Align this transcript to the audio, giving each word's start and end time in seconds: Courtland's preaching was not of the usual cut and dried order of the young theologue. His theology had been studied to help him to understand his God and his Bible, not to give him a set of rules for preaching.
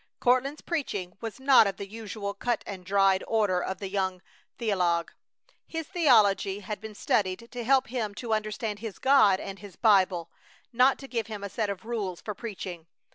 Courtland's 0.19 0.63
preaching 0.63 1.15
was 1.21 1.39
not 1.39 1.67
of 1.67 1.77
the 1.77 1.85
usual 1.87 2.33
cut 2.33 2.63
and 2.65 2.83
dried 2.83 3.23
order 3.27 3.61
of 3.63 3.77
the 3.77 3.87
young 3.87 4.19
theologue. 4.57 5.11
His 5.67 5.85
theology 5.85 6.61
had 6.61 6.81
been 6.81 6.95
studied 6.95 7.49
to 7.51 7.63
help 7.63 7.85
him 7.85 8.15
to 8.15 8.33
understand 8.33 8.79
his 8.79 8.97
God 8.97 9.39
and 9.39 9.59
his 9.59 9.75
Bible, 9.75 10.31
not 10.73 10.97
to 10.97 11.07
give 11.07 11.27
him 11.27 11.43
a 11.43 11.49
set 11.49 11.69
of 11.69 11.85
rules 11.85 12.19
for 12.19 12.33
preaching. 12.33 12.87